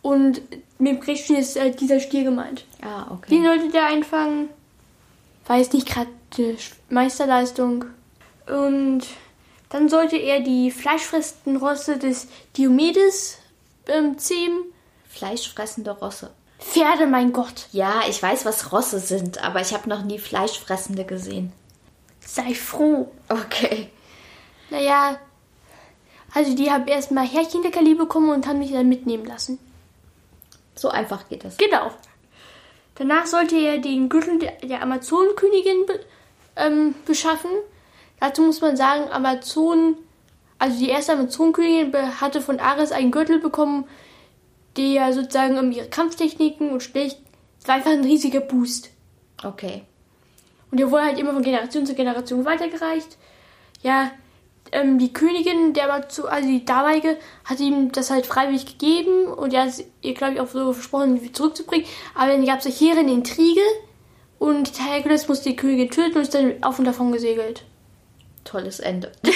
Und 0.00 0.40
mit 0.78 0.92
dem 0.92 1.00
Gretchen 1.00 1.36
ist 1.36 1.56
äh, 1.56 1.72
dieser 1.72 2.00
Stier 2.00 2.24
gemeint. 2.24 2.64
Ah, 2.82 3.10
okay. 3.10 3.30
Den 3.30 3.44
sollte 3.44 3.68
der 3.70 3.86
einfangen. 3.86 4.48
War 5.46 5.58
jetzt 5.58 5.74
nicht 5.74 5.88
gerade 5.88 6.10
die 6.36 6.56
Meisterleistung. 6.88 7.86
Und 8.46 9.02
dann 9.70 9.88
sollte 9.88 10.16
er 10.16 10.40
die 10.40 10.70
fleischfressenden 10.70 11.56
Rosse 11.56 11.98
des 11.98 12.28
Diomedes 12.56 13.38
ähm, 13.86 14.18
zähmen. 14.18 14.60
Fleischfressende 15.08 15.90
Rosse. 15.90 16.30
Pferde, 16.58 17.06
mein 17.06 17.32
Gott. 17.32 17.68
Ja, 17.72 18.02
ich 18.08 18.22
weiß, 18.22 18.44
was 18.44 18.72
Rosse 18.72 18.98
sind, 18.98 19.42
aber 19.42 19.60
ich 19.60 19.72
habe 19.72 19.88
noch 19.88 20.02
nie 20.02 20.18
Fleischfressende 20.18 21.04
gesehen. 21.04 21.52
Sei 22.20 22.54
froh. 22.54 23.10
Okay. 23.28 23.90
Naja, 24.70 25.18
also 26.34 26.54
die 26.54 26.70
haben 26.70 26.86
erstmal 26.86 27.26
Härchenleckerli 27.26 27.94
bekommen 27.94 28.30
und 28.30 28.46
haben 28.46 28.58
mich 28.58 28.72
dann 28.72 28.88
mitnehmen 28.88 29.24
lassen. 29.24 29.58
So 30.74 30.88
einfach 30.88 31.28
geht 31.28 31.44
das. 31.44 31.56
Genau. 31.56 31.90
Danach 32.96 33.26
sollte 33.26 33.56
er 33.56 33.78
den 33.78 34.08
Gürtel 34.08 34.38
der, 34.38 34.52
der 34.62 34.82
Amazonenkönigin 34.82 35.86
be, 35.86 36.00
ähm, 36.56 36.94
beschaffen. 37.06 37.50
Dazu 38.20 38.42
muss 38.42 38.60
man 38.60 38.76
sagen, 38.76 39.10
Amazon, 39.10 39.96
also 40.58 40.78
die 40.78 40.88
erste 40.88 41.12
Amazonenkönigin 41.12 41.92
be- 41.92 42.20
hatte 42.20 42.40
von 42.40 42.58
Ares 42.58 42.92
einen 42.92 43.10
Gürtel 43.10 43.38
bekommen, 43.38 43.84
der 44.76 45.12
sozusagen 45.12 45.58
um 45.58 45.72
ihre 45.72 45.88
Kampftechniken 45.88 46.70
und 46.70 46.82
Stich, 46.82 47.16
es 47.60 47.68
war 47.68 47.76
einfach 47.76 47.90
ein 47.90 48.04
riesiger 48.04 48.40
Boost. 48.40 48.90
Okay. 49.42 49.82
Und 50.70 50.80
der 50.80 50.90
wurde 50.90 51.04
halt 51.04 51.18
immer 51.18 51.32
von 51.32 51.42
Generation 51.42 51.86
zu 51.86 51.94
Generation 51.94 52.44
weitergereicht. 52.44 53.16
Ja, 53.82 54.10
ähm, 54.72 54.98
die 54.98 55.12
Königin, 55.12 55.72
der 55.72 55.88
war 55.88 56.08
zu, 56.08 56.28
also 56.28 56.46
die 56.46 56.64
damalige, 56.64 57.16
hat 57.44 57.60
ihm 57.60 57.90
das 57.92 58.10
halt 58.10 58.26
freiwillig 58.26 58.66
gegeben 58.66 59.26
und 59.26 59.54
er 59.54 59.62
hat 59.62 59.68
es 59.68 59.84
ihr, 60.02 60.14
glaube 60.14 60.34
ich, 60.34 60.40
auch 60.40 60.48
so 60.48 60.72
versprochen, 60.72 61.32
zurückzubringen. 61.32 61.86
Aber 62.14 62.32
dann 62.32 62.44
gab 62.44 62.58
es 62.58 62.66
hier 62.66 62.96
eine 62.96 63.12
Intrige 63.12 63.62
und 64.38 64.72
Herkules 64.78 65.28
musste 65.28 65.50
die 65.50 65.56
Königin 65.56 65.90
töten 65.90 66.16
und 66.16 66.22
ist 66.22 66.34
dann 66.34 66.62
auf 66.62 66.78
und 66.78 66.84
davon 66.84 67.12
gesegelt. 67.12 67.64
Tolles 68.48 68.80
Ende. 68.80 69.12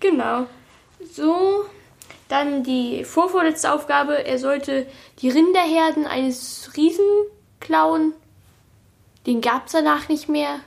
Genau. 0.00 0.46
So, 1.12 1.64
dann 2.28 2.64
die 2.64 3.04
vorvorletzte 3.04 3.72
Aufgabe, 3.72 4.26
er 4.26 4.36
sollte 4.40 4.84
die 5.20 5.30
Rinderherden 5.30 6.08
eines 6.08 6.72
Riesen 6.76 7.06
klauen. 7.60 8.12
Den 9.24 9.40
gab 9.40 9.66
es 9.66 9.72
danach 9.72 10.08
nicht 10.08 10.28
mehr. 10.28 10.58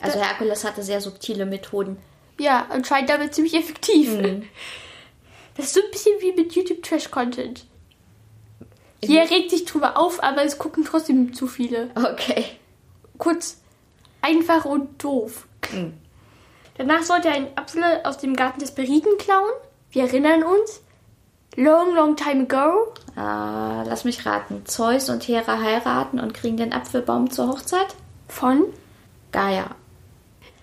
Also 0.00 0.18
Herkules 0.18 0.64
hatte 0.64 0.82
sehr 0.82 1.02
subtile 1.02 1.44
Methoden. 1.44 1.98
Ja, 2.38 2.64
anscheinend 2.70 3.10
damit 3.10 3.34
ziemlich 3.34 3.52
effektiv. 3.52 4.14
Mhm. 4.14 4.48
Das 5.56 5.66
ist 5.66 5.74
so 5.74 5.82
ein 5.82 5.90
bisschen 5.90 6.18
wie 6.20 6.32
mit 6.32 6.54
YouTube 6.54 6.82
Trash 6.82 7.10
Content. 7.10 7.66
Jeder 9.02 9.30
regt 9.30 9.50
sich 9.50 9.66
drüber 9.66 9.98
auf, 9.98 10.22
aber 10.22 10.44
es 10.44 10.58
gucken 10.58 10.84
trotzdem 10.84 11.34
zu 11.34 11.46
viele. 11.46 11.90
Okay. 11.94 12.44
Kurz, 13.18 13.58
einfach 14.26 14.64
und 14.64 15.02
doof. 15.02 15.46
Mhm. 15.72 15.94
Danach 16.76 17.02
sollte 17.02 17.28
er 17.28 17.34
einen 17.34 17.56
Apfel 17.56 17.82
aus 18.04 18.18
dem 18.18 18.36
Garten 18.36 18.60
des 18.60 18.72
Periden 18.72 19.16
klauen. 19.18 19.52
Wir 19.90 20.04
erinnern 20.04 20.42
uns. 20.42 20.82
Long, 21.54 21.94
long 21.94 22.16
time 22.16 22.42
ago. 22.42 22.92
Äh, 23.16 23.88
lass 23.88 24.04
mich 24.04 24.26
raten. 24.26 24.66
Zeus 24.66 25.08
und 25.08 25.26
Hera 25.26 25.58
heiraten 25.58 26.20
und 26.20 26.34
kriegen 26.34 26.58
den 26.58 26.74
Apfelbaum 26.74 27.30
zur 27.30 27.48
Hochzeit? 27.48 27.94
Von. 28.28 28.64
Gaia. 29.32 29.74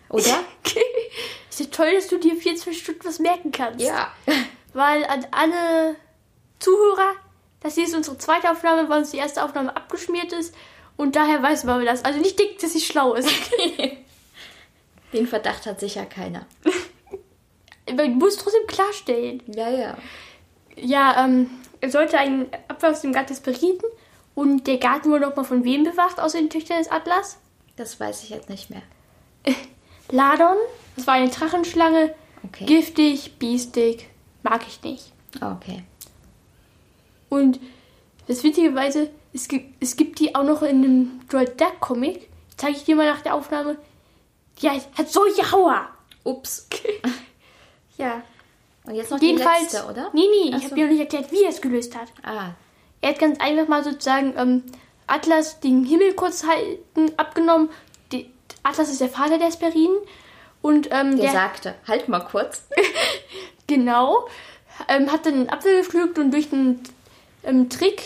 Oder? 0.10 0.42
ist 1.50 1.60
ja 1.60 1.66
toll, 1.72 1.94
dass 1.96 2.08
du 2.10 2.20
dir 2.20 2.36
24 2.36 2.80
Stunden 2.80 3.06
was 3.06 3.20
merken 3.20 3.52
kannst. 3.52 3.84
ja. 3.84 4.12
Weil 4.76 5.06
an 5.06 5.26
alle 5.32 5.96
Zuhörer, 6.58 7.12
das 7.60 7.76
hier 7.76 7.86
ist 7.86 7.96
unsere 7.96 8.18
zweite 8.18 8.50
Aufnahme, 8.50 8.90
weil 8.90 9.02
uns 9.02 9.12
die 9.12 9.18
erste 9.18 9.44
Aufnahme 9.44 9.76
abgeschmiert 9.76 10.34
ist. 10.34 10.56
Und 10.98 11.16
daher 11.16 11.42
weiß 11.42 11.64
man 11.64 11.86
das. 11.86 12.06
Also 12.06 12.20
nicht 12.20 12.38
denkt, 12.40 12.62
dass 12.64 12.74
sie 12.74 12.82
schlau 12.82 13.14
ist. 13.14 13.30
Den 15.14 15.28
Verdacht 15.28 15.66
hat 15.66 15.80
sicher 15.80 16.06
keiner. 16.06 16.46
Aber 17.90 18.08
du 18.08 18.14
musst 18.14 18.42
trotzdem 18.42 18.66
klarstellen. 18.68 19.44
Ja, 19.48 19.70
ja. 19.70 19.98
Ja, 20.76 21.26
ähm, 21.26 21.50
er 21.82 21.92
sollte 21.92 22.18
einen 22.18 22.48
Apfel 22.68 22.92
aus 22.92 23.02
dem 23.02 23.14
Garten 23.14 23.30
des 23.30 23.42
Periden. 23.42 23.90
Und 24.36 24.66
der 24.66 24.78
Garten 24.78 25.12
wurde 25.12 25.26
nochmal 25.26 25.46
von 25.46 25.64
wem 25.64 25.84
bewacht, 25.84 26.20
außer 26.20 26.40
den 26.40 26.50
Töchtern 26.50 26.80
des 26.80 26.90
Atlas? 26.90 27.38
Das 27.76 28.00
weiß 28.00 28.24
ich 28.24 28.30
jetzt 28.30 28.50
nicht 28.50 28.70
mehr. 28.70 28.82
Ladon. 30.10 30.58
Das 30.96 31.08
war 31.08 31.16
eine 31.16 31.30
Drachenschlange. 31.30 32.14
Okay. 32.44 32.66
Giftig, 32.66 33.38
biestig. 33.38 34.10
Mag 34.42 34.64
ich 34.68 34.82
nicht. 34.82 35.12
Okay. 35.36 35.84
Und 37.30 37.60
das 38.28 38.44
witzigerweise, 38.44 39.10
es 39.34 39.48
gibt, 39.48 39.82
es 39.82 39.96
gibt 39.96 40.20
die 40.20 40.36
auch 40.36 40.44
noch 40.44 40.62
in 40.62 40.84
einem 40.84 41.22
Droid 41.30 41.60
Duck 41.60 41.80
Comic. 41.80 42.30
Zeige 42.58 42.78
ich 42.78 42.84
dir 42.86 42.96
mal 42.96 43.06
nach 43.06 43.22
der 43.22 43.34
Aufnahme. 43.36 43.78
Die 44.62 44.70
hat, 44.70 45.10
solche 45.10 45.52
Hauer. 45.52 45.88
Ups. 46.24 46.68
Ja. 47.98 48.24
Und 48.86 48.96
jetzt 48.96 49.12
noch 49.12 49.22
Jedenfalls. 49.22 49.68
die 49.70 49.76
letzte, 49.76 49.90
oder? 49.90 50.10
Nee, 50.14 50.26
nee, 50.28 50.52
Ach 50.52 50.58
ich 50.58 50.66
habe 50.66 50.76
dir 50.76 50.86
noch 50.86 50.92
nicht 50.92 51.00
erklärt, 51.02 51.32
wie 51.32 51.44
er 51.44 51.50
es 51.50 51.62
gelöst 51.62 51.96
hat. 51.96 52.08
Ah, 52.24 52.50
Er 53.02 53.10
hat 53.12 53.20
ganz 53.20 53.40
einfach 53.40 53.68
mal 53.68 53.84
sozusagen 53.84 54.34
ähm, 54.36 54.64
Atlas 55.06 55.60
den 55.60 55.86
Himmel 55.86 56.14
kurz 56.16 56.44
halten 56.44 57.12
abgenommen. 57.18 57.70
Die, 58.12 58.32
Atlas 58.64 58.90
ist 58.90 59.00
der 59.00 59.10
Vater 59.10 59.38
der 59.38 59.52
Sperinen. 59.52 59.96
Und 60.64 60.88
ähm, 60.92 61.12
der 61.18 61.26
der, 61.26 61.32
sagte, 61.32 61.76
halt 61.88 62.10
mal 62.10 62.22
kurz. 62.22 62.64
Genau. 63.68 64.28
Ähm, 64.90 65.12
hat 65.12 65.26
dann 65.26 65.36
einen 65.36 65.50
Apfel 65.50 65.78
gepflückt 65.84 66.18
und 66.20 66.32
durch 66.32 66.52
einen 66.52 66.84
ähm, 67.44 67.70
Trick, 67.70 68.02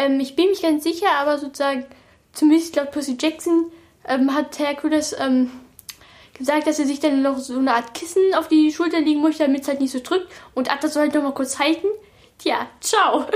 ähm, 0.00 0.18
ich 0.20 0.34
bin 0.36 0.48
mich 0.48 0.62
ganz 0.62 0.84
sicher, 0.84 1.10
aber 1.18 1.38
sozusagen, 1.38 1.84
zumindest 2.32 2.76
laut 2.76 2.90
Percy 2.90 3.16
Jackson, 3.20 3.70
ähm, 4.06 4.34
hat 4.34 4.58
Herkules 4.58 5.14
ähm, 5.18 5.50
gesagt, 6.34 6.66
dass 6.66 6.78
er 6.78 6.86
sich 6.86 7.00
dann 7.00 7.22
noch 7.22 7.38
so 7.38 7.58
eine 7.58 7.74
Art 7.74 7.92
Kissen 7.92 8.34
auf 8.34 8.48
die 8.48 8.72
Schulter 8.72 9.00
legen 9.00 9.20
möchte, 9.20 9.44
damit 9.44 9.62
es 9.62 9.68
halt 9.68 9.80
nicht 9.80 9.92
so 9.92 10.00
drückt. 10.00 10.32
Und 10.54 10.72
Atlas 10.72 10.94
soll 10.94 11.02
halt 11.02 11.14
noch 11.14 11.22
mal 11.22 11.34
kurz 11.34 11.58
halten. 11.58 11.86
Tja, 12.38 12.66
ciao. 12.80 13.26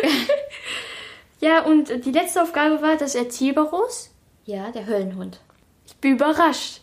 ja, 1.41 1.63
und 1.65 2.05
die 2.07 2.11
letzte 2.13 2.43
Aufgabe 2.43 2.81
war, 2.81 2.97
dass 2.97 3.15
er 3.15 3.29
Cerberus, 3.31 4.11
Ja, 4.47 4.71
der 4.71 4.87
Höllenhund. 4.87 5.39
ich 5.87 5.95
bin 5.97 6.13
überrascht, 6.13 6.81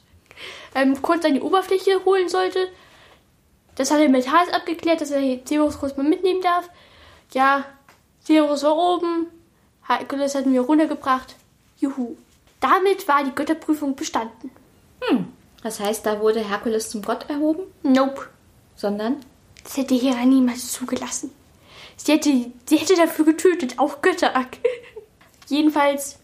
ähm, 0.75 1.01
kurz 1.01 1.25
an 1.25 1.33
die 1.33 1.41
Oberfläche 1.41 2.05
holen 2.05 2.29
sollte. 2.29 2.67
Das 3.75 3.89
hat 3.89 3.99
er 3.99 4.09
mit 4.09 4.31
Hals 4.31 4.53
abgeklärt, 4.53 5.01
dass 5.01 5.09
er 5.09 5.21
Cerberus 5.45 5.79
kurz 5.79 5.97
mal 5.97 6.03
mitnehmen 6.03 6.41
darf. 6.41 6.69
Ja, 7.33 7.65
Cerberus 8.23 8.61
war 8.63 8.77
oben, 8.77 9.27
Herkules 9.97 10.35
hat 10.35 10.45
wieder 10.45 10.61
runtergebracht. 10.61 11.35
Juhu. 11.77 12.15
Damit 12.59 13.07
war 13.07 13.23
die 13.23 13.33
Götterprüfung 13.33 13.95
bestanden. 13.95 14.51
Das 15.63 15.79
heißt, 15.79 16.05
da 16.05 16.19
wurde 16.19 16.47
Herkules 16.47 16.89
zum 16.89 17.01
Gott 17.01 17.27
erhoben, 17.29 17.63
Nope. 17.83 18.27
sondern 18.75 19.17
Das 19.63 19.77
hätte 19.77 19.95
Hera 19.95 20.25
niemals 20.25 20.71
zugelassen. 20.71 21.31
Sie 21.97 22.11
hätte, 22.11 22.29
sie 22.65 22.77
hätte 22.77 22.95
dafür 22.95 23.25
getötet, 23.25 23.79
auch 23.79 24.01
Götter. 24.01 24.33
Jedenfalls 25.47 26.19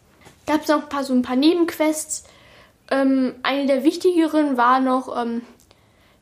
gab 0.45 0.61
es 0.61 0.67
noch 0.67 0.83
ein 0.83 0.89
paar, 0.89 1.03
so 1.03 1.13
ein 1.13 1.21
paar 1.21 1.35
Nebenquests. 1.35 2.23
Ähm, 2.89 3.35
eine 3.43 3.65
der 3.65 3.83
wichtigeren 3.83 4.57
war 4.57 4.79
noch, 4.79 5.15
ähm, 5.19 5.41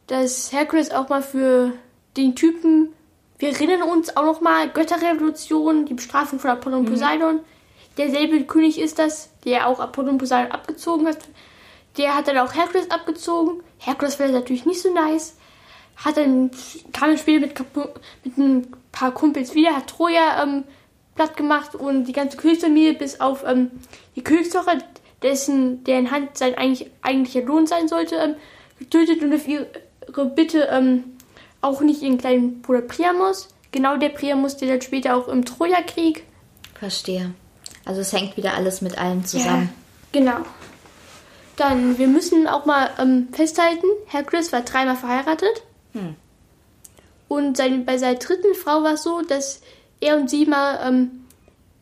dass 0.08 0.52
Herkules 0.52 0.92
auch 0.92 1.10
mal 1.10 1.22
für 1.22 1.74
den 2.18 2.36
Typen, 2.36 2.94
wir 3.38 3.50
erinnern 3.50 3.84
uns 3.84 4.15
auch 4.15 4.25
noch 4.25 4.42
mal, 4.42 4.70
Götterrevolution, 4.70 5.86
die 5.86 5.94
Bestrafung 5.94 6.39
von 6.39 6.51
Apollon 6.51 6.86
Poseidon. 6.86 7.39
Derselbe 7.98 8.44
König 8.44 8.80
ist 8.80 9.00
das, 9.00 9.30
der 9.46 9.68
auch 9.68 9.80
Apollon 9.80 10.18
Poseidon 10.18 10.51
abgezogen 10.51 11.08
hat. 11.08 11.20
Der 11.98 12.15
hat 12.15 12.27
dann 12.27 12.38
auch 12.38 12.54
Herkules 12.54 12.92
abgezogen. 12.92 13.62
Herkules 13.77 14.20
war 14.20 14.27
natürlich 14.27 14.65
nicht 14.65 14.82
so 14.82 14.94
nice 14.94 15.36
hat 15.98 16.18
dann 16.18 16.51
kam 16.94 17.10
dann 17.10 17.18
später 17.18 17.39
mit, 17.39 17.58
mit 18.24 18.38
ein 18.38 18.68
paar 18.92 19.13
Kumpels 19.13 19.56
wieder, 19.56 19.75
hat 19.75 19.88
Troja 19.88 20.44
ähm, 20.44 20.63
platt 21.15 21.38
gemacht 21.38 21.75
und 21.75 22.06
die 22.06 22.12
ganze 22.12 22.38
Königsfamilie 22.38 22.94
bis 22.94 23.22
auf 23.22 23.44
ähm, 23.48 23.72
die 24.15 24.24
Königstochter, 24.24 24.80
dessen 25.22 25.84
deren 25.86 26.12
Hand 26.12 26.38
sein 26.38 26.56
eigentlich, 26.56 26.92
eigentlicher 27.01 27.46
Lohn 27.46 27.68
sein 27.68 27.88
sollte, 27.88 28.15
ähm, 28.15 28.36
getötet 28.80 29.24
und 29.24 29.34
auf 29.34 29.48
ihre 29.48 29.68
Bitte 30.36 30.68
ähm, 30.72 31.14
auch 31.65 31.81
nicht 31.81 32.01
ihren 32.01 32.17
kleinen 32.17 32.62
Bruder 32.62 32.81
Priamos. 32.81 33.50
Genau 33.72 33.98
der 33.98 34.10
Priamos, 34.10 34.57
der 34.57 34.69
dann 34.69 34.81
später 34.81 35.15
auch 35.15 35.27
im 35.27 35.43
Trojakrieg. 35.45 36.24
verstehe. 36.79 37.34
Also 37.84 38.01
es 38.01 38.13
hängt 38.13 38.36
wieder 38.38 38.53
alles 38.55 38.81
mit 38.81 38.98
allem 38.98 39.25
zusammen. 39.25 39.69
Genau. 40.12 40.38
Dann, 41.57 41.98
wir 41.98 42.07
müssen 42.07 42.48
auch 42.48 42.65
mal 42.65 42.89
ähm, 43.00 43.27
festhalten, 43.31 43.86
Herkules 44.07 44.51
war 44.51 44.62
dreimal 44.62 44.95
verheiratet. 44.95 45.63
Und 47.27 47.57
sein, 47.57 47.86
bei 47.86 47.98
seiner 47.98 48.19
dritten 48.19 48.53
Frau 48.55 48.84
war 48.84 48.93
es 48.93 49.03
so, 49.03 49.22
dass 49.22 49.62
er 50.00 50.17
und 50.17 50.29
sie 50.29 50.45
mal 50.45 50.79
ähm, 50.88 51.25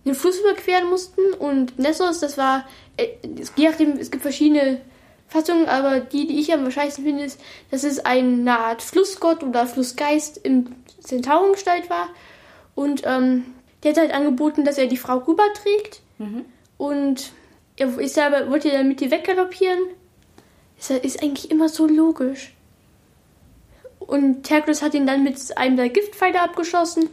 den 0.05 0.15
Fluss 0.15 0.39
überqueren 0.39 0.89
mussten. 0.89 1.21
Und 1.39 1.79
Nessos, 1.79 2.19
das 2.19 2.37
war, 2.37 2.65
äh, 2.97 3.07
es- 3.39 3.51
je 3.55 3.69
nachdem, 3.69 3.93
es 3.97 4.11
gibt 4.11 4.23
verschiedene 4.23 4.81
Fassungen, 5.27 5.67
aber 5.67 5.99
die, 5.99 6.27
die 6.27 6.39
ich 6.39 6.53
am 6.53 6.63
wahrscheinlichsten 6.63 7.05
finde, 7.05 7.23
ist, 7.23 7.39
dass 7.71 7.83
es 7.83 8.05
eine 8.05 8.59
Art 8.59 8.81
Flussgott 8.81 9.43
oder 9.43 9.65
Flussgeist 9.65 10.37
im 10.37 10.75
Zentaurengestalt 10.99 11.89
war. 11.89 12.09
Und 12.75 13.01
ähm, 13.05 13.45
der 13.83 13.91
hat 13.91 13.99
halt 13.99 14.13
angeboten, 14.13 14.63
dass 14.63 14.77
er 14.77 14.87
die 14.87 14.97
Frau 14.97 15.17
rüberträgt. 15.17 16.01
Und 16.77 17.31
er 17.77 17.99
ist 17.99 18.17
aber, 18.17 18.49
wollte 18.49 18.69
dann 18.69 18.87
mit 18.87 19.01
ihr 19.01 19.11
weggaloppieren. 19.11 19.79
Ist, 20.79 20.91
ist 20.91 21.23
eigentlich 21.23 21.51
immer 21.51 21.69
so 21.69 21.87
logisch. 21.87 22.53
Und 23.99 24.49
Herkules 24.49 24.81
hat 24.81 24.93
ihn 24.93 25.07
dann 25.07 25.23
mit 25.23 25.37
einem 25.57 25.77
der 25.77 25.89
Giftpfeile 25.89 26.41
abgeschossen. 26.41 27.09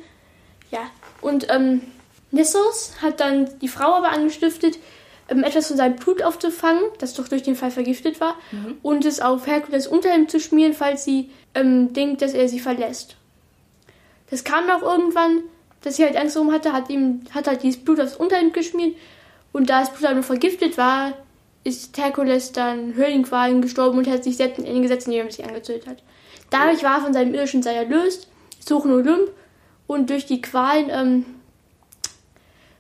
Ja, 0.71 0.91
und 1.21 1.47
ähm, 1.51 1.83
Nessos 2.31 2.95
hat 3.03 3.21
dann 3.21 3.59
die 3.61 3.69
Frau 3.69 3.95
aber 3.95 4.11
angestiftet, 4.11 4.79
etwas 5.31 5.69
von 5.69 5.77
seinem 5.77 5.97
Blut 5.97 6.23
aufzufangen, 6.23 6.83
das 6.99 7.15
doch 7.15 7.29
durch 7.29 7.43
den 7.43 7.57
Fall 7.57 7.71
vergiftet 7.71 8.21
war, 8.21 8.37
und 8.83 9.05
es 9.05 9.21
auf 9.21 9.47
Herkules 9.47 9.87
Unterhemd 9.87 10.31
zu 10.31 10.41
schmieren, 10.41 10.75
falls 10.75 11.05
sie 11.05 11.31
ähm, 11.55 11.93
denkt, 11.93 12.23
dass 12.23 12.35
er 12.35 12.49
sie 12.49 12.61
verlässt. 12.61 13.17
Das 14.31 14.45
kam 14.45 14.69
auch 14.71 14.83
irgendwann, 14.83 15.43
dass 15.83 15.97
sie 15.97 16.05
halt 16.05 16.17
Angst 16.17 16.37
darum 16.37 16.53
hatte, 16.53 16.73
hat 16.73 16.91
ihm 16.91 17.23
hat 17.33 17.47
halt 17.47 17.63
dieses 17.63 17.83
Blut 17.83 18.01
aufs 18.01 18.17
Unterhemd 18.17 18.55
geschmiert 18.55 18.97
und 19.53 19.71
da 19.71 19.81
das 19.81 19.93
Blut 19.93 20.11
aber 20.11 20.23
vergiftet 20.23 20.79
war, 20.79 21.13
ist 21.65 21.97
Herkules 21.97 22.53
dann 22.53 22.95
Höhlenqualen 22.95 23.61
gestorben 23.63 23.99
und 23.99 24.09
hat 24.09 24.25
sich 24.25 24.37
selbst 24.37 24.59
in 24.59 24.67
ihn 24.67 24.83
gesetzt, 24.83 25.07
indem 25.07 25.27
er 25.27 25.33
sich 25.33 25.45
angezündet 25.45 25.87
hat. 25.87 26.03
Dadurch 26.51 26.83
war 26.83 26.99
er 26.99 27.05
von 27.05 27.13
seinem 27.13 27.35
irdischen 27.35 27.63
Sein 27.63 27.77
erlöst, 27.77 28.29
sucht 28.59 28.87
in 28.87 28.93
Olymp 28.93 29.31
und 29.87 30.11
durch 30.11 30.27
die 30.27 30.41
Qualen 30.41 30.89
ähm, 30.91 31.25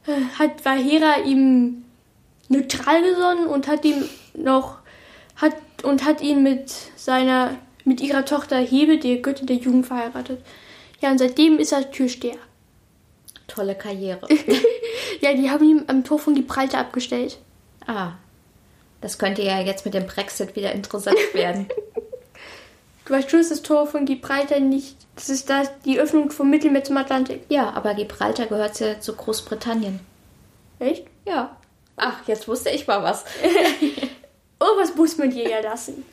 äh, 0.06 0.38
hat, 0.38 0.64
war 0.64 0.76
Hera 0.76 1.20
ihm 1.24 1.84
neutral 2.50 3.02
gesonnen 3.02 3.46
und 3.46 3.66
hat 3.66 3.84
ihm 3.84 4.04
noch 4.34 4.78
hat 5.36 5.54
und 5.82 6.04
hat 6.04 6.20
ihn 6.20 6.42
mit 6.42 6.70
seiner 6.96 7.56
mit 7.86 8.02
ihrer 8.02 8.26
Tochter 8.26 8.58
Hebe, 8.58 8.98
der 8.98 9.16
Göttin 9.18 9.46
der 9.46 9.56
Jugend, 9.56 9.86
verheiratet. 9.86 10.42
Ja, 11.00 11.10
und 11.10 11.18
seitdem 11.18 11.58
ist 11.58 11.72
er 11.72 11.90
Türsteher. 11.90 12.36
Tolle 13.48 13.74
Karriere. 13.74 14.28
Ja, 15.22 15.34
die 15.34 15.50
haben 15.50 15.68
ihn 15.68 15.84
am 15.88 16.02
Tor 16.02 16.18
von 16.18 16.34
Gibraltar 16.34 16.80
abgestellt. 16.80 17.38
ah, 17.86 18.12
das 19.02 19.18
könnte 19.18 19.42
ja 19.42 19.60
jetzt 19.60 19.84
mit 19.84 19.92
dem 19.92 20.06
Brexit 20.06 20.56
wieder 20.56 20.72
interessant 20.72 21.18
werden. 21.34 21.66
Du 23.04 23.12
weißt 23.12 23.30
schon, 23.30 23.40
ist 23.40 23.50
das 23.50 23.60
Tor 23.62 23.86
von 23.86 24.06
Gibraltar 24.06 24.60
nicht. 24.60 24.96
Das 25.16 25.28
ist 25.28 25.50
da 25.50 25.64
die 25.84 25.98
Öffnung 26.00 26.30
vom 26.30 26.48
Mittelmeer 26.48 26.84
zum 26.84 26.96
Atlantik. 26.96 27.42
ja, 27.50 27.70
aber 27.70 27.92
Gibraltar 27.94 28.46
gehört 28.46 28.80
ja 28.80 28.98
zu 29.00 29.14
Großbritannien. 29.14 30.00
Echt? 30.78 31.06
Ja. 31.26 31.56
Ach, 32.00 32.26
jetzt 32.26 32.48
wusste 32.48 32.70
ich 32.70 32.86
mal 32.86 33.02
was. 33.02 33.24
Oh, 34.62 34.76
was 34.78 34.94
muss 34.94 35.16
man 35.16 35.30
dir 35.30 35.48
ja 35.48 35.60
lassen? 35.60 36.04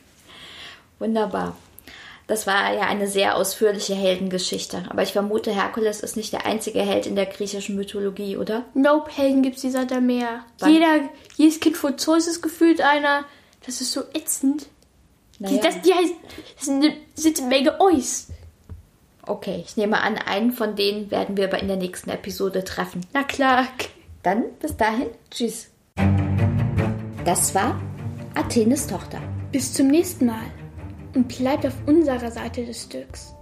Wunderbar. 0.98 1.54
Das 2.26 2.46
war 2.46 2.72
ja 2.72 2.82
eine 2.86 3.06
sehr 3.06 3.36
ausführliche 3.36 3.94
Heldengeschichte. 3.94 4.84
Aber 4.88 5.02
ich 5.02 5.12
vermute, 5.12 5.50
Herkules 5.50 6.00
ist 6.00 6.16
nicht 6.16 6.32
der 6.32 6.46
einzige 6.46 6.80
Held 6.80 7.06
in 7.06 7.14
der 7.14 7.26
griechischen 7.26 7.76
Mythologie, 7.76 8.38
oder? 8.38 8.64
Nope, 8.72 9.10
Helden 9.14 9.42
gibt's 9.42 9.60
dieser 9.60 9.84
da 9.84 10.00
mehr. 10.00 10.46
Wann? 10.60 10.72
Jeder, 10.72 11.00
jedes 11.36 11.60
Kind 11.60 11.76
vor 11.76 11.98
Zeus 11.98 12.26
ist 12.26 12.40
gefühlt 12.40 12.80
einer. 12.80 13.24
Das 13.66 13.82
ist 13.82 13.92
so 13.92 14.00
ätzend. 14.14 14.66
Die, 15.38 15.42
Naja. 15.44 15.60
das, 15.62 15.82
die 15.82 15.92
heißt, 15.92 16.14
das 16.56 16.64
sind 16.64 16.84
eine, 16.84 16.96
sind 17.14 17.38
eine 17.40 17.48
Menge 17.48 17.80
Eus. 17.82 18.28
Okay, 19.26 19.62
ich 19.66 19.76
nehme 19.76 20.00
an, 20.00 20.16
einen 20.16 20.52
von 20.52 20.74
denen 20.74 21.10
werden 21.10 21.36
wir 21.36 21.44
aber 21.48 21.58
in 21.60 21.68
der 21.68 21.76
nächsten 21.76 22.08
Episode 22.08 22.64
treffen. 22.64 23.02
Na 23.12 23.24
klar. 23.24 23.66
Dann 24.22 24.44
bis 24.58 24.74
dahin, 24.76 25.08
tschüss. 25.30 25.68
Das 27.28 27.54
war 27.54 27.78
Athenes 28.36 28.86
Tochter. 28.86 29.20
Bis 29.52 29.74
zum 29.74 29.88
nächsten 29.88 30.24
Mal. 30.24 30.46
Und 31.14 31.28
bleibt 31.28 31.66
auf 31.66 31.74
unserer 31.84 32.30
Seite 32.30 32.64
des 32.64 32.84
Stücks. 32.84 33.34